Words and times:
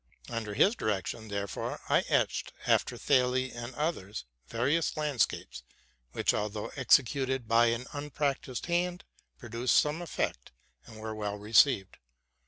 Under 0.29 0.55
his 0.55 0.73
directions, 0.73 1.29
therefore, 1.29 1.79
I 1.87 1.99
etched, 2.09 2.53
after 2.65 2.97
Thiele 2.97 3.51
and 3.55 3.75
others, 3.75 4.25
various 4.47 4.97
landscapes, 4.97 5.61
which, 6.13 6.33
although 6.33 6.71
executed 6.75 7.47
by 7.47 7.67
an 7.67 7.83
unprac 7.93 8.41
tised 8.41 8.65
hand, 8.65 9.03
produced 9.37 9.75
some 9.75 10.01
effect, 10.01 10.51
and 10.87 10.97
were 10.99 11.13
well 11.13 11.35
received. 11.37 11.97